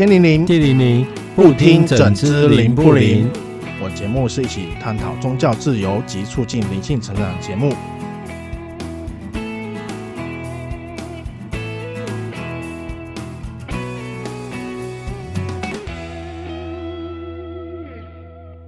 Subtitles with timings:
[0.00, 3.30] 天灵灵，地灵灵，不听整只灵不灵？
[3.82, 7.74] 我节目是一起探讨宗教自由及促进灵性成长的节目。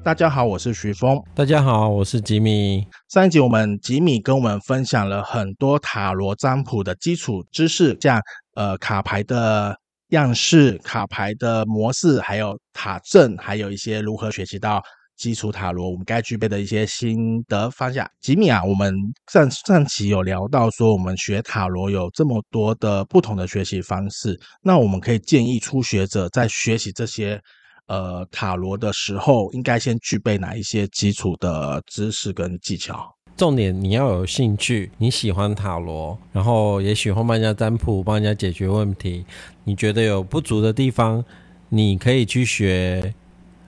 [0.04, 1.18] 大家好，我是徐峰。
[1.34, 2.86] 大家好，我是吉米。
[3.08, 8.20] 上一集我们吉米跟我们分享了很多塔罗占卜的基础知识，像
[8.54, 9.78] 呃卡牌的
[10.12, 14.82] 样式、卡牌的模式，还有塔阵，还有一些如何学习到
[15.16, 18.08] 基础塔罗我们该具备的一些心得方向。
[18.20, 18.94] 吉米啊，我们
[19.30, 27.40] 上上期有聊到说，我们学塔罗有这么多的不同的学习方式，那我们可以建议初学者在学习这些。
[27.88, 33.12] 呃，塔罗的时候应该先具备哪一些基础的知识跟技巧？
[33.36, 39.24] 重点你要有兴趣，你喜欢塔罗，然后也喜欢帮人家占卜，帮人家解决问题。
[39.64, 41.24] 你觉得有不足的地方，
[41.70, 43.14] 你可以去学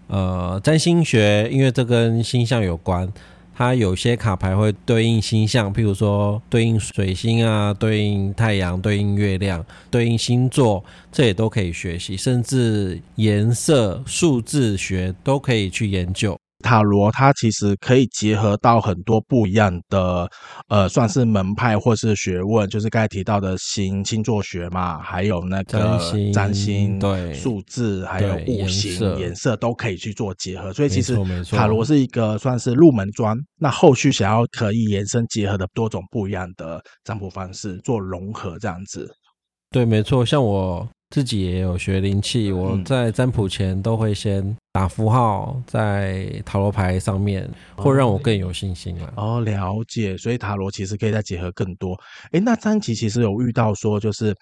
[0.06, 3.12] 呃占星学，因为这跟星象有关。
[3.56, 16.36] 它有些卡牌会对应星象，譬如说对应水星啊，对应太阳，对应月亮，对应星座，这也都可以学习，甚至颜色、数字学都可以去研究。
[16.64, 20.26] 塔罗它其实可以结合到很多不一样的，
[20.68, 30.72] 呃，算是门派或是学问，就是刚才提到的星星座学嘛，还有那个占星，占星对数字，还有五行颜色都可以去做结合。
[30.72, 31.18] 所以其实
[31.50, 39.14] 塔罗是一个算是入门砖，那后续想要可以延伸结合的多种不一样的占卜方式做融合，这样子。
[39.70, 40.88] 对，没错，像我。
[41.14, 49.12] 自己也有学灵气，我在占卜前都会先打符号在塔罗牌上面，会让我更有信心了。
[49.16, 50.18] 哦，了解。
[50.18, 51.96] 所以塔罗其实可以再结合更多。
[52.32, 54.34] 诶，那张琪其实有遇到说，就是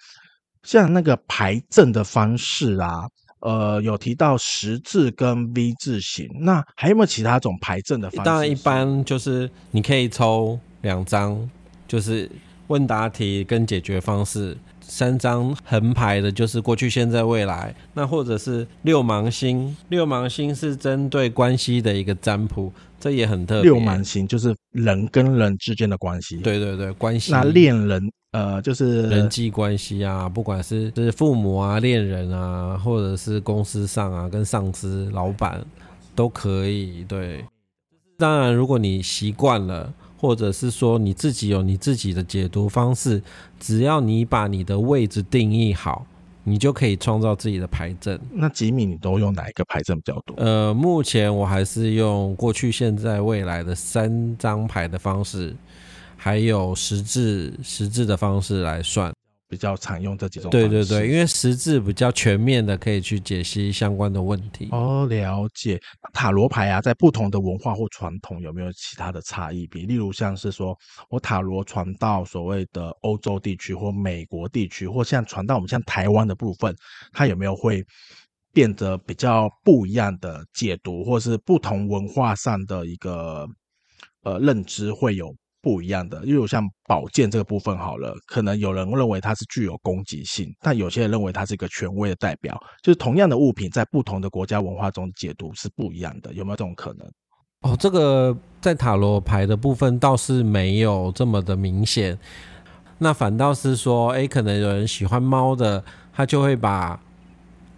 [0.63, 3.07] 像那个牌阵的方式啊，
[3.41, 8.25] 呃，有提到十字跟 V 字形，那还有没有其他种牌阵的方式？
[8.25, 11.47] 当然，一般就是你可以抽两张，
[11.87, 12.27] 就是
[12.65, 14.57] 问答题跟解决方式。
[14.83, 17.73] 三张横排的，就是过去、现在、未来。
[17.93, 23.63] 那或者是六芒星，六芒星是针对关系的一个占卜，这也很特别。
[23.63, 26.37] 六芒星就是人跟人之间的关系。
[26.37, 27.31] 对对对，关系。
[27.31, 35.63] 那恋人，呃，就是人际关系啊，不管是是父母啊、恋人啊，或者是公司上啊，跟上司、老板
[36.13, 37.03] 都可以。
[37.05, 37.43] 对，
[38.17, 39.93] 当然，如果你习惯了。
[40.23, 43.21] 或者是说你自己有你自己的解读方式，
[43.59, 46.05] 只要你把你的位置定义好，
[46.45, 48.17] 你就可以创造自己的牌阵。
[48.31, 50.33] 那吉米，你都用哪一个牌阵比较多？
[50.37, 55.53] 呃，目前我还是用过去、现在、未来的三张牌的方式，
[56.15, 59.12] 还有十字十字的方式来算。
[59.53, 60.49] 比较常用这几种。
[60.49, 64.67] 对对对，因为十字比较全面的，可以去解析相关的问题。
[64.71, 65.79] 哦，了解。
[66.11, 69.67] 塔罗牌啊，在不同的文化或传统有没有其他的差异？
[69.67, 70.75] 比例如像是说
[71.07, 76.75] 我塔罗传到所谓的欧洲地区或美国地区，或像传到我们像台湾的部分，
[77.11, 77.85] 它有没有会
[78.51, 83.47] 变得比较不一样的解读，或是不同文化上的一个
[84.23, 85.31] 呃认知会有？
[85.63, 92.61] 不一样的，例如像宝剑这个部分好了，可能有人认为它是具有攻击性，但有些人认为它是一个权威的代表。
[92.81, 97.07] 就是同样的物品，在不同的国家文化中解读是不一样的，有没有这种可能？
[97.61, 102.19] 哦，这个在塔罗牌的部分倒是没有这么的明显。
[102.97, 105.81] 那反倒是说，哎，可能有人喜欢猫的，
[106.11, 106.99] 他就会把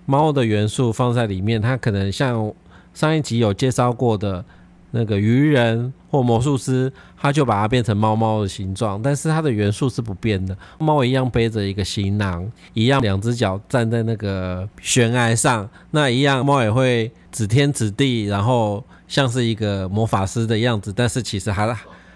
[0.08, 1.62] 猫的元素放在里面。
[1.62, 2.52] 他可能像
[2.96, 4.44] 上一集有介绍过的。
[4.92, 10.58] 那个鱼人或魔术师，他就把它变成猫猫的形状，但是它的元素是不变的。
[10.80, 21.76] 猫一样背着一个行囊，一样两只脚站在那个悬崖上，那一样猫也会指天指地，然后像是一个魔法师的样子，但是其实还。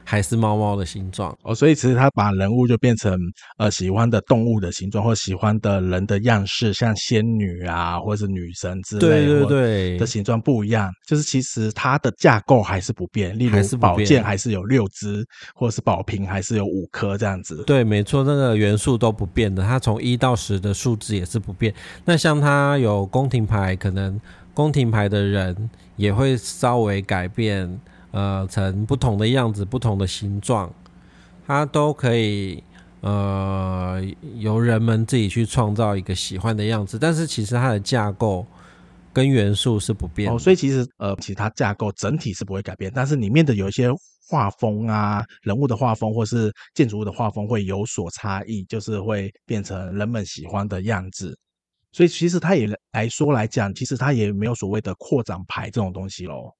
[0.10, 3.16] 还是猫猫的形状哦，所以其实他把人物就变成
[3.60, 10.92] 呃喜欢的动物的形状，或喜欢的人的样式，像仙女啊，或者是女神之类，对对对的形状不一样。
[11.06, 15.24] 就是其实它的架构还是不变，例如宝剑还是有六支，
[15.54, 17.64] 或者是宝瓶还是有五颗这样子。
[17.68, 21.72] 对，没错，那个元素都不变的，它从一到十的数字也是不变。
[22.04, 24.20] 那像它有宫廷牌，可能
[24.56, 27.80] 宫廷牌的人也会稍微改变。
[28.12, 30.74] 呃，成不同的样子、不同的形状，
[31.46, 32.64] 它都可以
[33.02, 34.02] 呃
[34.36, 36.98] 由人们自己去创造一个喜欢的样子。
[36.98, 38.46] 但是其实它的架构
[39.14, 40.32] 跟元素是不变。
[40.32, 43.90] 哦，所以其实呃，其他架构整体是不会改变，但是里面的有一些
[44.28, 51.38] 画风啊、人物的画风或是建筑物的画风会有所差异，就是会变成人们喜欢的样子。
[51.92, 56.54] 所以其实他也来说来讲，其实他也没有所谓的扩展牌这种东西喽。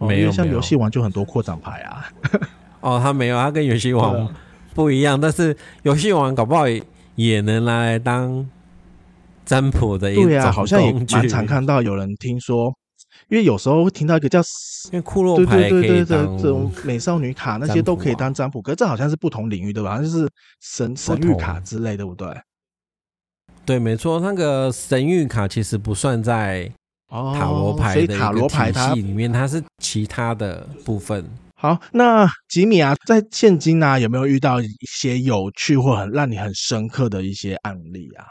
[0.00, 2.10] 没有，像游戏王就很多扩展牌啊。
[2.80, 4.34] 哦，他没有，他跟游戏王
[4.74, 5.20] 不一样。
[5.20, 6.64] 但是游戏王搞不好
[7.14, 8.48] 也能来当
[9.44, 10.24] 占卜的一种。
[10.24, 12.74] 对啊，好像也蛮常看到有人听说，
[13.28, 14.40] 因为有时候会听到一个叫
[14.92, 18.60] 因为库洛牌可以当这种美少女卡，那些都可以当占卜。
[18.60, 19.98] 可是这好像是不同领域对吧？
[19.98, 20.28] 就是
[20.60, 22.28] 神神谕卡之类的，对不对？
[23.64, 26.70] 对，没错，那个神谕卡其实不算在
[27.34, 31.24] 塔罗牌的塔罗牌体系里面，它是其他的部分。
[31.54, 38.26] 好，那吉米啊，在现今啊，有没有遇到一些有趣或很让你很深刻的一些案例啊？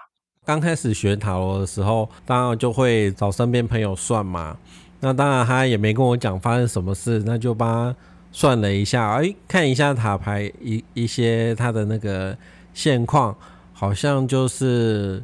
[0.45, 4.57] 刚开始学塔罗的时候，当然就会找身边朋友算嘛。
[4.99, 7.95] 那当然他也没跟我讲发生什么事，那就帮他
[8.31, 12.37] 算了一下，哎，看一下塔牌一一些他的那个
[12.73, 13.35] 现况。
[13.75, 15.21] 好像就是，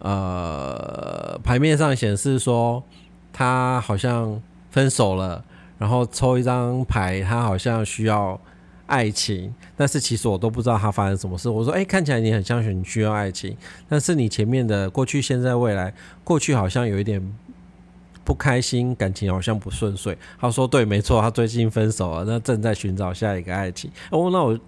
[0.00, 2.82] 呃，牌面上显示说
[3.32, 5.44] 他好像分手了，
[5.78, 8.40] 然后抽一张牌，他好像需要
[8.86, 11.48] 爱情，但是其实我都不知道他发生什么事。
[11.48, 13.56] 我说，哎，看起来你很像是你需要爱情，
[13.88, 15.92] 但是你前面的过去、现在、未来，
[16.24, 17.22] 过去好像有一点
[18.24, 20.16] 不开心，感情好像不顺遂。
[20.38, 23.90] 他说，对，没错，他最近分手了，那正在寻找下一个爱情。
[24.10, 24.58] 哦，那我。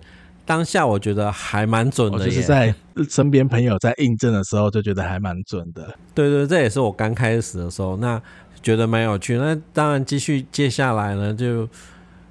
[0.44, 2.74] 当下我觉得还蛮准的，就是在
[3.08, 5.94] 身边朋友在印证的时候，就觉得还蛮准的。
[6.14, 8.20] 对对，这也是我刚开始的时候，那
[8.62, 9.36] 觉得蛮有趣。
[9.36, 11.68] 那当然继续接下来呢，就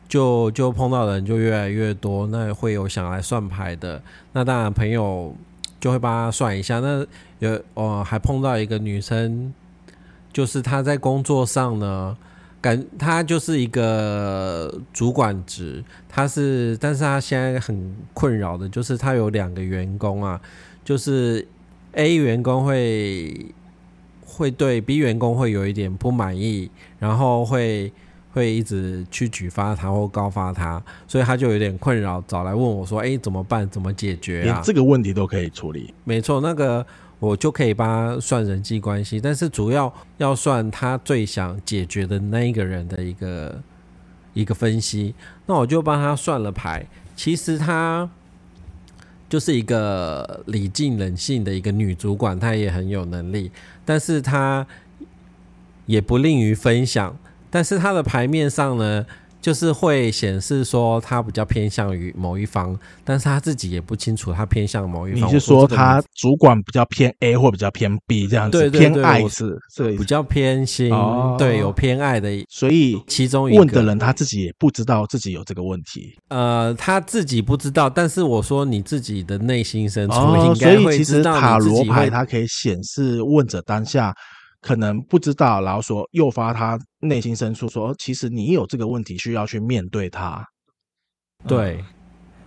[0.07, 4.01] 就就碰到的人就越来越多，那会有想来算牌的。
[4.33, 5.35] 那当然朋友
[5.79, 6.79] 就会帮他算一下。
[6.79, 7.05] 那
[7.39, 9.53] 有哦，还碰到一个女生，
[10.33, 12.17] 就是她在工作上呢。
[12.61, 20.39] 感他就是一个主管职，他是，但是他现在很困扰的，就是他有两个员工啊，
[20.85, 21.47] 就是
[21.93, 23.47] A 员工会
[24.23, 26.69] 会对 B 员工会有一点不满意，
[26.99, 27.91] 然后会
[28.31, 33.67] 会一直去举发他或告发他，所以他就有点困扰，找来问我说：“哎，怎么办？
[33.69, 35.93] 怎么解决啊？”连这个问题都可以处理。
[36.03, 36.85] 没错，那个。
[37.21, 43.61] 我就可以帮他算人际关系，但是主要要算他最想解决的那一个人的一个
[44.33, 45.13] 一个分析。
[45.45, 46.83] 那我就帮他算了牌，
[47.15, 48.09] 其实他
[49.29, 53.51] 就是一个礼静冷静的一个女主管，她也很有能力，
[53.85, 54.65] 但是她
[55.85, 57.15] 也不吝于分享。
[57.51, 59.05] 但是她的牌面上呢，
[59.41, 65.27] 就是会显示说他比较偏向于某一方，但是他自己也不清楚他偏向某一方。
[65.27, 68.59] 你是说他主管比较偏 A 或比较偏 B 这样子？
[68.59, 72.29] 对对对，偏爱是，是比较偏心，哦、对，有偏爱的。
[72.49, 76.13] 所以其中一个问的人他自己也不知道自己有这个问题。
[76.29, 80.15] 呃，他自己不知道，但是我说你自己的内心深处
[80.45, 81.39] 应该会知道。
[81.39, 84.13] 塔罗牌它可以显示问者当下。
[84.61, 90.47] 可能不知道，然后说诱发他内心深处说，其实你有这个问题，需要去面对它。
[91.47, 91.85] 对，嗯、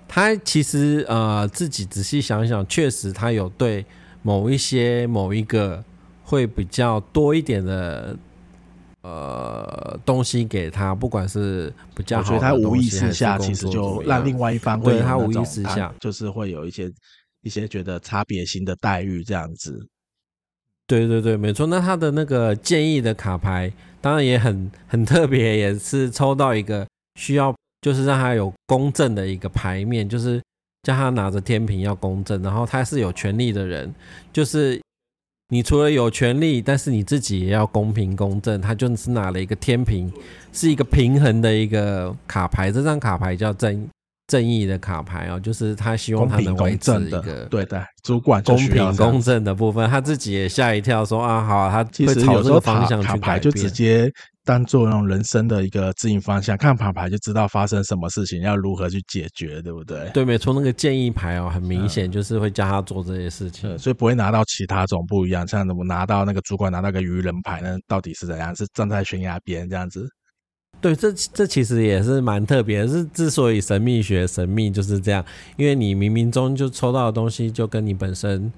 [0.07, 3.85] 他其实呃自己仔细想想，确实他有对
[4.23, 5.85] 某一些某一个
[6.23, 8.17] 会比较多一点的
[9.03, 16.89] 呃东西给他，不管是比较好的东西，他无意识下其实就让另外一方会对他无意识下就是会有一些
[17.43, 19.85] 一些觉得差别性的待遇这样子。
[20.87, 21.67] 对对对，没错。
[21.67, 26.87] 那他的那个建议的卡牌，当然也很很特别，也是抽到一个
[27.19, 30.43] 需要，就是让他有公正的一个牌面，就是
[30.83, 33.95] 叫他拿着天平要公正，然后他是有权利的人，
[34.31, 34.79] 就是
[35.49, 38.61] 你除了有权利，但是你自己也要公平公正。
[38.61, 40.13] 他就是拿了一个天平，
[40.53, 43.89] 是一个平衡的一个卡牌，这张卡牌叫正。
[44.27, 54.11] 正义的卡牌哦，就是他希望他能维持一个对对主管公平公正的部分，他自己也吓一跳，说啊好，他其实有这个方向去改，就直接
[54.43, 60.11] 当做那种人生的一个指引方向，看卡牌就知道发生什么事情，要如何去解决，对不对？
[60.15, 67.79] 对，没错，那个建议牌哦，很明显就是会教他做这些事情，所以不会拿到其他种不一样，像怎么拿到那个主管拿到个愚人牌那？
[67.87, 68.55] 到底是怎样？
[68.57, 70.09] 是站在悬崖边这样子？
[70.81, 72.89] 对，这这其实也是蛮特别的。
[72.89, 75.25] 是之所以神秘学神秘就是这样，
[75.57, 78.53] 因为你冥冥中就抽到的东西，就跟你本身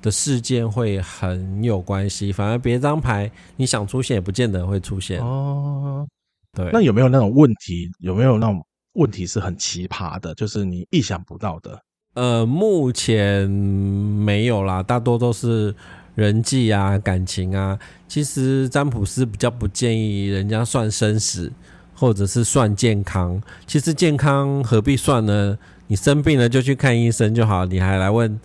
[0.00, 2.30] 的事件会很有关系。
[2.30, 6.06] 反而别张牌你想出现也不见得会出现哦。
[6.52, 7.90] 对，那有没有那种问题？
[7.98, 11.80] 有没有那种问题是很奇葩的，就是你意想不到的？
[12.14, 15.74] 呃，目前没有啦，大多都是。
[16.14, 21.50] 人际啊，感情啊，其实占卜师比较不建议人家算生死，
[21.94, 23.42] 或者是算健康。
[23.66, 25.58] 其实健康何必算呢？
[25.86, 28.40] 你生病了就去看医生就好，你还来问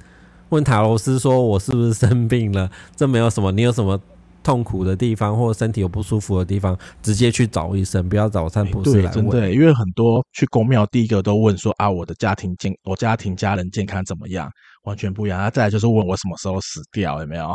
[0.50, 2.70] 问塔罗斯说：“我是不是生病了？
[2.96, 4.00] 这没有什么，你有什么
[4.44, 9.30] 痛苦的地方，或者身体有不舒服的地方，直接去找医生，不要找占卜师来问。
[9.30, 14.50] 对，因为很多去公庙，第一个都问说：啊，我的家庭健，我家庭家人健康怎么样？
[14.88, 15.38] 完全不一样。
[15.40, 17.54] 那再来就是问我什么时候死掉，有没有？”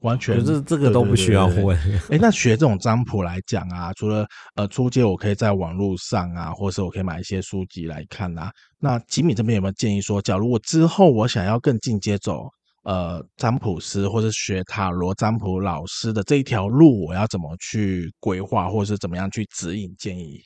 [0.00, 1.76] 完全可是这个都不需要问。
[2.10, 8.50] 哎，那学这种占卜来讲啊，除了呃初阶，我可以在网络上啊，或者是我可以买一些书籍来看啊。
[8.78, 12.48] 那吉米这边有没有建议说，假如我之后我想要更进阶走
[12.84, 20.40] 呃占卜师，或者学塔罗占卜老师的这一条路，我要怎么去规划，或者是怎么样去指引建议？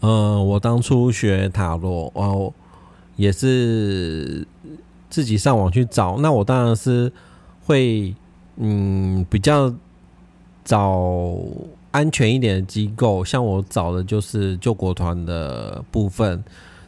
[0.00, 2.52] 呃，我当初学塔罗哦，
[3.20, 4.46] 也是
[5.08, 6.18] 自己上网去找。
[6.18, 7.12] 那我当然是。
[7.66, 8.12] 会
[8.56, 9.72] 嗯比较
[10.64, 11.36] 找
[11.92, 16.42] 安全一点的机构，像我找的就是救国团的部分。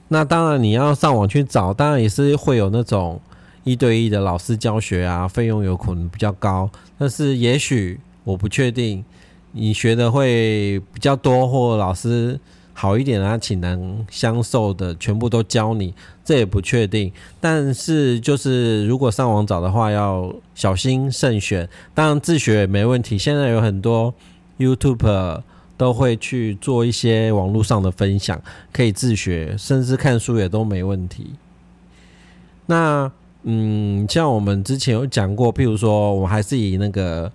[0.08, 3.20] 那当然你要上网去找，当然也是会有那种
[3.62, 6.68] 一对一的老师教学啊，费用有可能比较高。
[6.98, 9.04] 但是也许我不确定，
[9.52, 12.40] 你学的会比较多，或老师。
[12.74, 17.12] 好一点啊，请能相授的全部都教你，这也不确定。
[17.38, 21.68] 但是就是如果上网找的话，要小心慎选。
[21.94, 24.12] 当然自学也没问题，现在有很多
[24.58, 25.42] YouTube
[25.76, 28.40] 都会去做一些网络上的分享，
[28.72, 31.32] 可以自学，甚至看书也都没问题。
[32.66, 33.12] 那
[33.42, 37.30] 嗯，像我们之前有讲过，譬如说，我还是以那个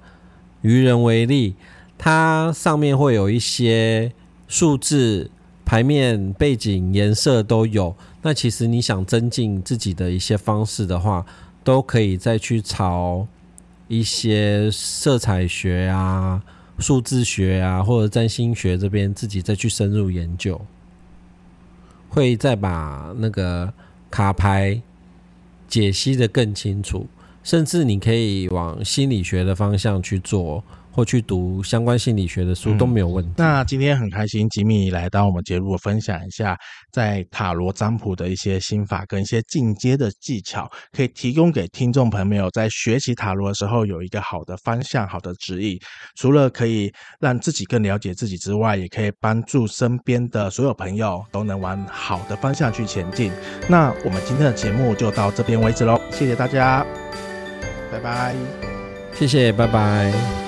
[0.62, 1.54] 愚人为例，
[1.98, 4.12] 它上面会有一些。
[4.48, 5.30] 数字、
[5.66, 7.96] 牌面、背景、颜色都有。
[8.22, 11.26] 那其实你想增进自己的一些方式的话，
[11.64, 13.28] 都可以再去朝
[13.88, 16.42] 一些色彩学啊、
[16.80, 20.60] 数字学啊，或者占星学这边自己再去深入研究，
[22.10, 23.74] 会再把那个
[24.10, 24.82] 卡牌
[25.68, 27.08] 解析得更清楚。
[27.44, 30.64] 甚至你可以往心理学的方向去做。
[30.98, 33.30] 或去读相关心理学的书都没有问题。
[33.30, 36.58] 嗯，那今天很开心，吉米来到我们节目，分享一下
[36.92, 45.78] 在塔罗占卜的一些心法跟一些进阶的技巧，可以提供给听众朋友在学习塔罗的时候有一个好的方向、好的指引。
[46.16, 53.32] 除了可以让自己更了解自己之外，也可以帮助身边的所有朋友都能往好的方向去前进。
[53.70, 56.84] 那我们今天的节目就到这边为止喽，谢谢大家，
[57.92, 58.36] 拜拜，
[59.14, 60.47] 谢谢，拜拜。